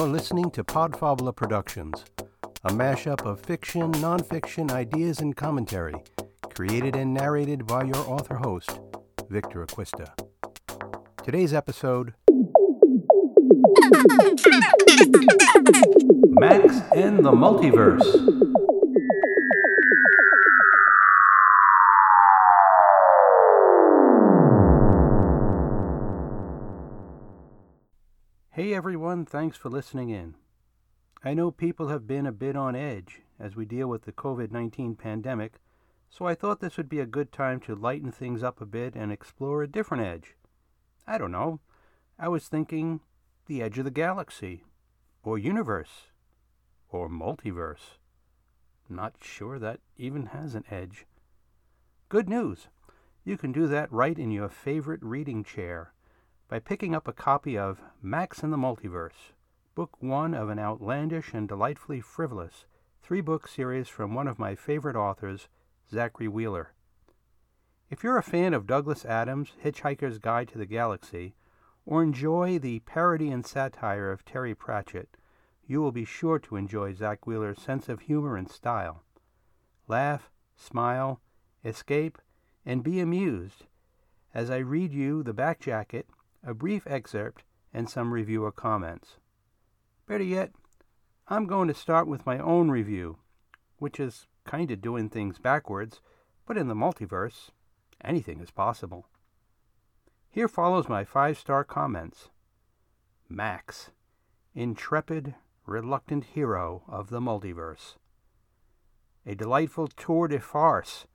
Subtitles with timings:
[0.00, 2.06] You're listening to Podfabula Productions,
[2.64, 5.94] a mashup of fiction, nonfiction, ideas, and commentary,
[6.54, 8.80] created and narrated by your author host,
[9.28, 10.08] Victor Acquista.
[11.22, 12.14] Today's episode
[16.30, 18.79] Max and the Multiverse.
[28.60, 30.34] Hey everyone, thanks for listening in.
[31.24, 34.50] I know people have been a bit on edge as we deal with the COVID
[34.50, 35.54] 19 pandemic,
[36.10, 38.94] so I thought this would be a good time to lighten things up a bit
[38.94, 40.36] and explore a different edge.
[41.06, 41.60] I don't know.
[42.18, 43.00] I was thinking
[43.46, 44.62] the edge of the galaxy,
[45.22, 46.08] or universe,
[46.90, 47.96] or multiverse.
[48.90, 51.06] Not sure that even has an edge.
[52.10, 52.68] Good news!
[53.24, 55.94] You can do that right in your favorite reading chair
[56.50, 59.34] by picking up a copy of Max in the Multiverse,
[59.76, 62.66] book one of an outlandish and delightfully frivolous
[63.04, 65.46] three book series from one of my favorite authors,
[65.88, 66.74] Zachary Wheeler.
[67.88, 71.36] If you're a fan of Douglas Adams' Hitchhiker's Guide to the Galaxy,
[71.86, 75.16] or enjoy the parody and satire of Terry Pratchett,
[75.68, 79.04] you will be sure to enjoy Zach Wheeler's sense of humor and style.
[79.86, 81.20] Laugh, smile,
[81.64, 82.18] escape,
[82.66, 83.66] and be amused
[84.34, 86.08] as I read you the back jacket
[86.44, 89.16] a brief excerpt, and some reviewer comments.
[90.06, 90.52] Better yet,
[91.28, 93.18] I'm going to start with my own review,
[93.78, 96.00] which is kind of doing things backwards,
[96.46, 97.50] but in the multiverse,
[98.02, 99.06] anything is possible.
[100.30, 102.30] Here follows my five star comments
[103.28, 103.90] Max,
[104.54, 105.34] intrepid,
[105.66, 107.94] reluctant hero of the multiverse.
[109.24, 111.06] A delightful tour de farce,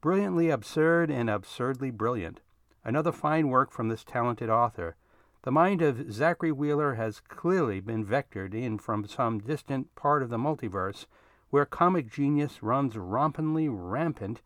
[0.00, 2.40] brilliantly absurd and absurdly brilliant.
[2.84, 4.96] Another fine work from this talented author.
[5.42, 10.30] The mind of Zachary Wheeler has clearly been vectored in from some distant part of
[10.30, 11.06] the multiverse
[11.50, 14.40] where comic genius runs rompingly rampant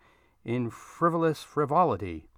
[0.45, 2.29] in frivolous frivolity.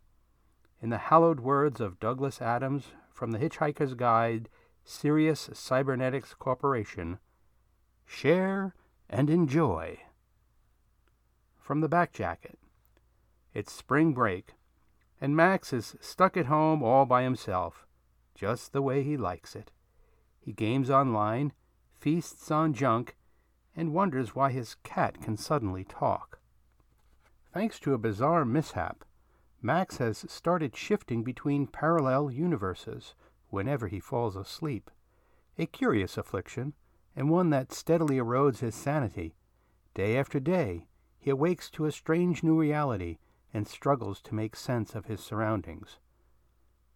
[0.80, 4.48] In the hallowed words of Douglas Adams from the Hitchhiker's Guide,
[4.84, 7.18] Sirius Cybernetics Corporation,
[8.04, 8.74] share
[9.08, 9.98] and enjoy.
[11.58, 12.58] From the back jacket.
[13.54, 14.52] It's spring break,
[15.20, 17.86] and Max is stuck at home all by himself,
[18.34, 19.70] just the way he likes it.
[20.38, 21.52] He games online,
[21.98, 23.16] feasts on junk,
[23.74, 26.38] and wonders why his cat can suddenly talk.
[27.52, 29.04] Thanks to a bizarre mishap,
[29.62, 33.14] Max has started shifting between parallel universes
[33.48, 34.90] whenever he falls asleep.
[35.58, 36.74] A curious affliction,
[37.16, 39.34] and one that steadily erodes his sanity.
[39.94, 40.86] Day after day,
[41.18, 43.16] he awakes to a strange new reality
[43.56, 45.96] and struggles to make sense of his surroundings.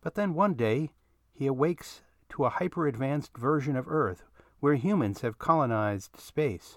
[0.02, 0.90] But then one day
[1.32, 4.24] he awakes to a hyper advanced version of Earth
[4.60, 6.76] where humans have colonized space.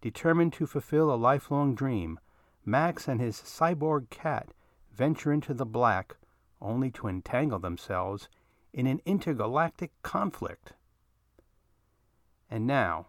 [0.00, 2.20] Determined to fulfill a lifelong dream,
[2.64, 4.52] Max and his cyborg cat
[4.92, 6.16] venture into the black
[6.60, 8.28] only to entangle themselves
[8.72, 10.74] in an intergalactic conflict.
[12.48, 13.08] And now,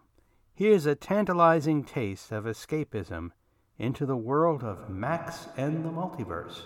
[0.56, 3.34] here's a tantalizing taste of escapism
[3.82, 6.62] into the World of Max and the Multiverse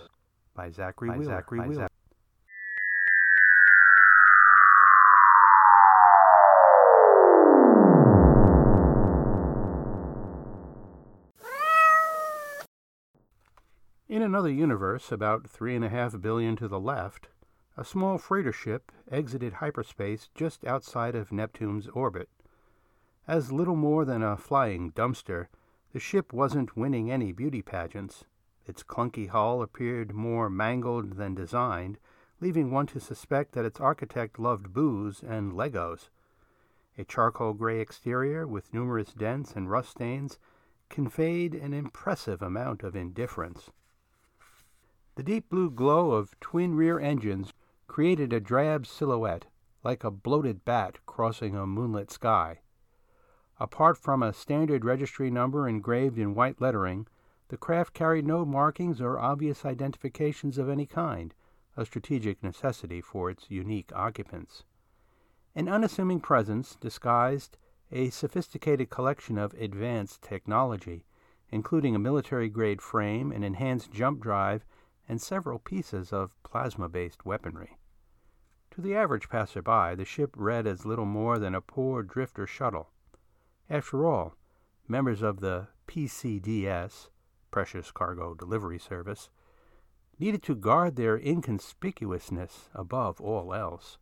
[0.53, 1.31] by Zachary by Wheeler.
[1.31, 1.87] Zachary by Wheeler.
[14.09, 17.29] In another universe, about three and a half billion to the left,
[17.77, 22.27] a small freighter ship exited hyperspace just outside of Neptune's orbit.
[23.25, 25.47] As little more than a flying dumpster,
[25.95, 28.25] the ship wasn't winning any beauty pageants.
[28.65, 31.97] Its clunky hull appeared more mangled than designed,
[32.41, 36.09] leaving one to suspect that its architect loved booze and Legos.
[36.97, 40.37] A charcoal gray exterior with numerous dents and rust stains
[40.89, 43.71] conveyed an impressive amount of indifference.
[45.15, 47.53] The deep blue glow of twin rear engines
[47.87, 49.45] created a drab silhouette,
[49.81, 52.59] like a bloated bat crossing a moonlit sky.
[53.57, 57.07] Apart from a standard registry number engraved in white lettering,
[57.47, 61.33] the craft carried no markings or obvious identifications of any kind,
[61.77, 64.63] a strategic necessity for its unique occupants.
[65.55, 67.57] An unassuming presence disguised
[67.91, 71.05] a sophisticated collection of advanced technology,
[71.49, 74.65] including a military grade frame, an enhanced jump drive,
[75.07, 77.77] and several pieces of plasma based weaponry.
[78.71, 82.89] To the average passerby, the ship read as little more than a poor drifter shuttle.
[83.67, 84.35] After all,
[84.87, 87.09] members of the PCDS,
[87.49, 89.31] Precious Cargo Delivery Service,
[90.19, 93.97] needed to guard their inconspicuousness above all else.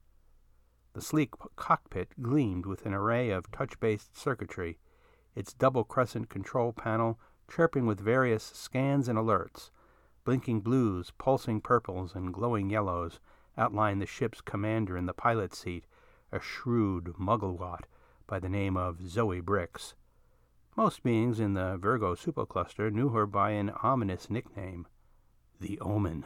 [0.91, 4.79] The sleek cockpit gleamed with an array of touch based circuitry,
[5.33, 7.17] its double crescent control panel
[7.49, 9.71] chirping with various scans and alerts.
[10.25, 13.21] Blinking blues, pulsing purples, and glowing yellows
[13.57, 15.85] outlined the ship's commander in the pilot's seat,
[16.33, 17.85] a shrewd mugglewot
[18.27, 19.93] by the name of Zoe Bricks.
[20.75, 24.87] Most beings in the Virgo supercluster knew her by an ominous nickname,
[25.59, 26.25] the Omen,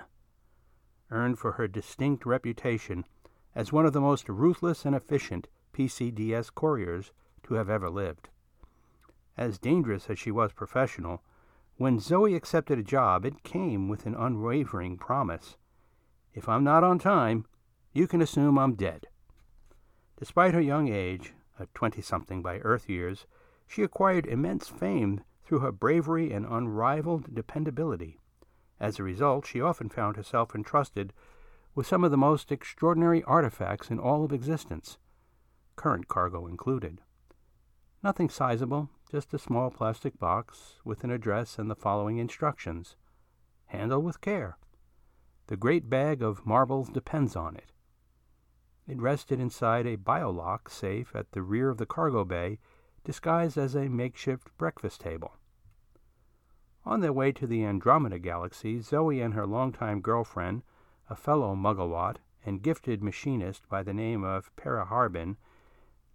[1.11, 3.05] earned for her distinct reputation
[3.53, 7.11] as one of the most ruthless and efficient PCDS couriers
[7.43, 8.29] to have ever lived.
[9.37, 11.21] As dangerous as she was professional,
[11.77, 15.57] when Zoe accepted a job, it came with an unwavering promise.
[16.33, 17.45] If I'm not on time,
[17.93, 19.07] you can assume I'm dead.
[20.17, 23.25] Despite her young age, a twenty something by Earth years,
[23.67, 28.19] she acquired immense fame through her bravery and unrivaled dependability.
[28.79, 31.13] As a result, she often found herself entrusted
[31.73, 34.97] with some of the most extraordinary artifacts in all of existence,
[35.75, 37.01] current cargo included.
[38.03, 42.95] Nothing sizable, just a small plastic box with an address and the following instructions.
[43.67, 44.57] Handle with care.
[45.47, 47.71] The great bag of marbles depends on it.
[48.87, 52.59] It rested inside a biolock safe at the rear of the cargo bay,
[53.03, 55.33] disguised as a makeshift breakfast table.
[56.85, 60.63] On their way to the Andromeda Galaxy, Zoe and her longtime girlfriend,
[61.09, 65.35] a fellow Mugglewot and gifted machinist by the name of Para Harbin,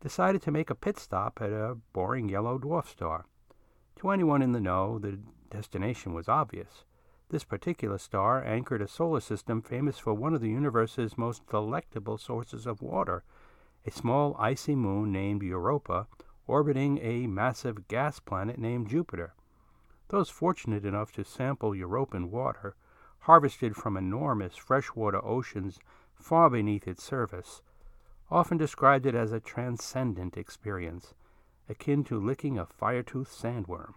[0.00, 3.26] decided to make a pit stop at a boring yellow dwarf star.
[3.96, 5.18] To anyone in the know, the
[5.50, 6.84] destination was obvious.
[7.32, 12.18] This particular star anchored a solar system famous for one of the universe's most delectable
[12.18, 13.24] sources of water,
[13.86, 16.08] a small icy moon named Europa,
[16.46, 19.32] orbiting a massive gas planet named Jupiter.
[20.08, 22.74] Those fortunate enough to sample Europan water,
[23.20, 25.80] harvested from enormous freshwater oceans
[26.14, 27.62] far beneath its surface,
[28.30, 31.14] often described it as a transcendent experience,
[31.66, 33.94] akin to licking a fire-toothed sandworm.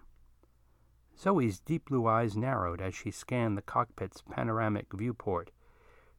[1.17, 5.51] Zoe's deep blue eyes narrowed as she scanned the cockpit's panoramic viewport.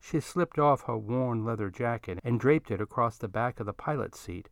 [0.01, 3.73] She slipped off her worn leather jacket and draped it across the back of the
[3.73, 4.49] pilot's seat,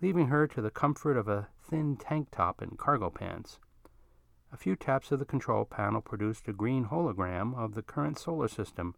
[0.00, 3.58] leaving her to the comfort of a thin tank top and cargo pants.
[4.52, 8.48] A few taps of the control panel produced a green hologram of the current solar
[8.48, 8.94] system,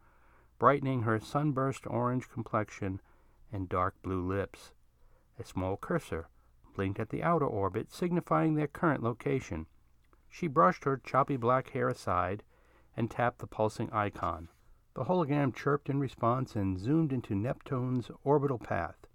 [0.58, 3.00] brightening her sunburst orange complexion
[3.52, 4.72] and dark blue lips.
[5.38, 6.28] A small cursor
[6.74, 9.66] blinked at the outer orbit, signifying their current location.
[10.30, 12.42] She brushed her choppy black hair aside
[12.96, 14.48] and tapped the pulsing icon.
[14.94, 19.06] The hologram chirped in response and zoomed into Neptune's orbital path.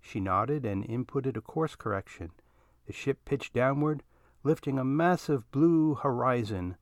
[0.00, 2.32] She nodded and inputted a course correction.
[2.86, 4.02] The ship pitched downward,
[4.42, 6.76] lifting a massive blue horizon.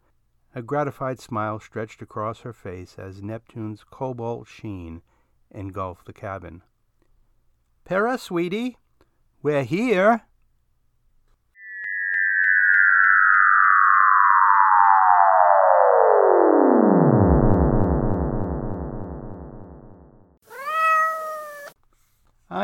[0.55, 5.03] A gratified smile stretched across her face as Neptune's cobalt sheen
[5.51, 6.63] engulfed the cabin.
[7.85, 8.79] Para, sweetie,
[9.43, 10.23] we're here.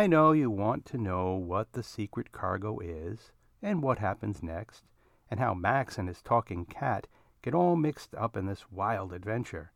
[0.06, 4.84] I know you want to know what the secret cargo is, and what happens next,
[5.28, 7.08] and how Max and his talking cat
[7.42, 9.72] get all mixed up in this wild adventure.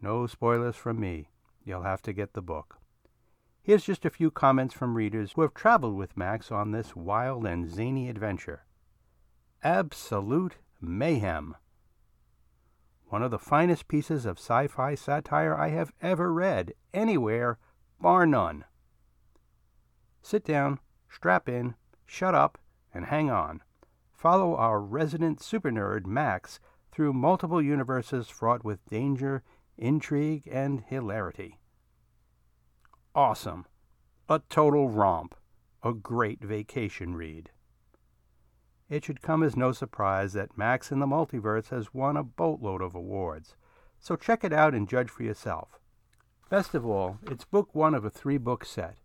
[0.00, 1.28] No spoilers from me.
[1.62, 2.78] You'll have to get the book.
[3.60, 7.44] Here's just a few comments from readers who have traveled with Max on this wild
[7.44, 8.64] and zany adventure.
[9.62, 11.54] Absolute mayhem.
[13.08, 17.58] One of the finest pieces of sci fi satire I have ever read, anywhere,
[18.00, 18.64] bar none.
[20.22, 21.74] Sit down, strap in,
[22.06, 22.58] shut up,
[22.92, 23.62] and hang on.
[24.12, 26.60] Follow our resident super nerd, Max,
[26.92, 29.42] through multiple universes fraught with danger,
[29.78, 31.58] intrigue, and hilarity.
[33.14, 33.66] Awesome.
[34.28, 35.34] A total romp.
[35.82, 37.50] A great vacation read.
[38.90, 42.82] It should come as no surprise that Max in the Multiverse has won a boatload
[42.82, 43.56] of awards,
[43.98, 45.78] so check it out and judge for yourself.
[46.50, 48.98] Best of all, it's book one of a three book set.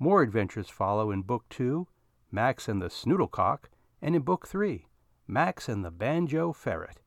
[0.00, 1.88] More adventures follow in Book Two,
[2.30, 3.64] Max and the Snoodlecock,
[4.00, 4.86] and in Book Three,
[5.26, 7.00] Max and the Banjo Ferret.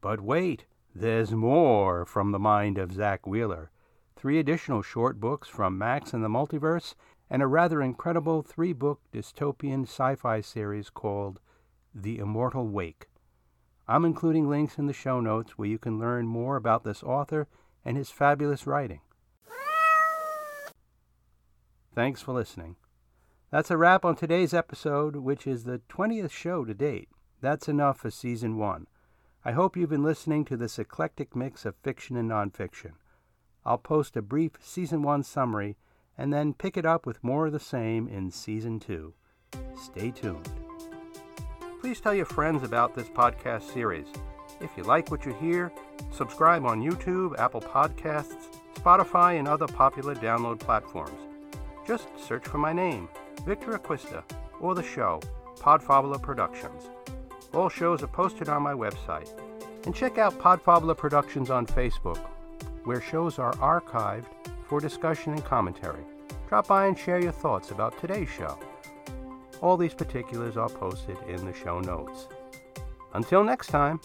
[0.00, 3.70] But wait, there's more from the mind of Zach Wheeler.
[4.16, 6.94] Three additional short books from Max and the Multiverse,
[7.28, 11.40] and a rather incredible three book dystopian sci fi series called
[11.94, 13.08] The Immortal Wake.
[13.86, 17.48] I'm including links in the show notes where you can learn more about this author
[17.84, 19.00] and his fabulous writing.
[21.98, 22.76] Thanks for listening.
[23.50, 27.08] That's a wrap on today's episode, which is the 20th show to date.
[27.40, 28.86] That's enough for season one.
[29.44, 32.92] I hope you've been listening to this eclectic mix of fiction and nonfiction.
[33.66, 35.76] I'll post a brief season one summary
[36.16, 39.12] and then pick it up with more of the same in Season 2.
[39.76, 40.48] Stay tuned.
[41.80, 44.06] Please tell your friends about this podcast series.
[44.60, 45.72] If you like what you hear,
[46.12, 51.27] subscribe on YouTube, Apple Podcasts, Spotify, and other popular download platforms.
[51.88, 53.08] Just search for my name,
[53.46, 54.22] Victor Acquista,
[54.60, 55.22] or the show,
[55.58, 56.82] Podfabula Productions.
[57.54, 59.30] All shows are posted on my website.
[59.86, 62.18] And check out Podfabula Productions on Facebook,
[62.84, 64.26] where shows are archived
[64.66, 66.04] for discussion and commentary.
[66.50, 68.58] Drop by and share your thoughts about today's show.
[69.62, 72.28] All these particulars are posted in the show notes.
[73.14, 73.98] Until next time.